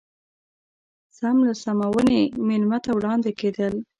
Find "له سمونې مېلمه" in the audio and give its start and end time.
1.47-2.77